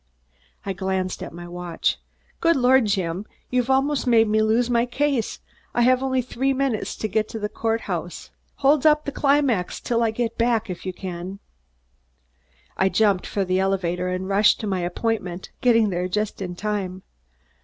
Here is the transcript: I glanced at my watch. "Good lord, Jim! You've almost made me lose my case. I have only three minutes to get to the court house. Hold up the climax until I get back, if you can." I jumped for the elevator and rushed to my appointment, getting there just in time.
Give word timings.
I 0.65 0.73
glanced 0.73 1.21
at 1.21 1.31
my 1.31 1.47
watch. 1.47 1.99
"Good 2.39 2.55
lord, 2.55 2.87
Jim! 2.87 3.27
You've 3.51 3.69
almost 3.69 4.07
made 4.07 4.27
me 4.27 4.41
lose 4.41 4.67
my 4.67 4.87
case. 4.87 5.39
I 5.75 5.83
have 5.83 6.01
only 6.01 6.23
three 6.23 6.53
minutes 6.53 6.95
to 6.95 7.07
get 7.07 7.29
to 7.29 7.37
the 7.37 7.49
court 7.49 7.81
house. 7.81 8.31
Hold 8.55 8.87
up 8.87 9.05
the 9.05 9.11
climax 9.11 9.77
until 9.79 10.01
I 10.01 10.09
get 10.09 10.39
back, 10.39 10.71
if 10.71 10.87
you 10.87 10.91
can." 10.91 11.37
I 12.75 12.89
jumped 12.89 13.27
for 13.27 13.45
the 13.45 13.59
elevator 13.59 14.07
and 14.09 14.27
rushed 14.27 14.59
to 14.61 14.65
my 14.65 14.79
appointment, 14.79 15.51
getting 15.61 15.89
there 15.91 16.07
just 16.07 16.41
in 16.41 16.55
time. 16.55 17.03